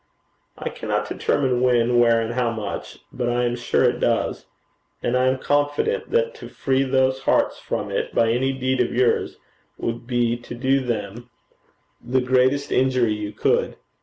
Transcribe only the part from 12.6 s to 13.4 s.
injury you